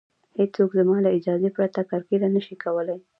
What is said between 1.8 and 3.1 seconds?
کرکیله نشي کولی